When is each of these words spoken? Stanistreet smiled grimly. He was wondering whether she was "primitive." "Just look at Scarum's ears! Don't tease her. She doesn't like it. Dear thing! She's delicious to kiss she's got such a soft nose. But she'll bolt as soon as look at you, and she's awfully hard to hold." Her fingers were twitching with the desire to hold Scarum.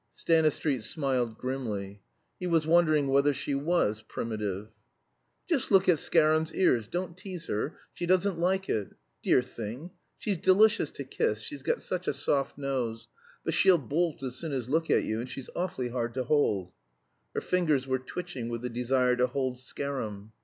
Stanistreet 0.15 0.81
smiled 0.83 1.37
grimly. 1.37 2.01
He 2.39 2.47
was 2.47 2.65
wondering 2.65 3.09
whether 3.09 3.35
she 3.35 3.53
was 3.53 4.01
"primitive." 4.01 4.69
"Just 5.47 5.69
look 5.69 5.87
at 5.87 5.99
Scarum's 5.99 6.55
ears! 6.55 6.87
Don't 6.87 7.15
tease 7.15 7.45
her. 7.45 7.77
She 7.93 8.07
doesn't 8.07 8.39
like 8.39 8.67
it. 8.67 8.95
Dear 9.21 9.43
thing! 9.43 9.91
She's 10.17 10.39
delicious 10.39 10.89
to 10.89 11.03
kiss 11.03 11.41
she's 11.41 11.61
got 11.61 11.83
such 11.83 12.07
a 12.07 12.13
soft 12.13 12.57
nose. 12.57 13.09
But 13.45 13.53
she'll 13.53 13.77
bolt 13.77 14.23
as 14.23 14.37
soon 14.37 14.53
as 14.53 14.67
look 14.69 14.89
at 14.89 15.03
you, 15.03 15.21
and 15.21 15.29
she's 15.29 15.51
awfully 15.55 15.89
hard 15.89 16.15
to 16.15 16.23
hold." 16.23 16.71
Her 17.35 17.41
fingers 17.41 17.85
were 17.85 17.99
twitching 17.99 18.49
with 18.49 18.63
the 18.63 18.69
desire 18.71 19.15
to 19.17 19.27
hold 19.27 19.59
Scarum. 19.59 20.31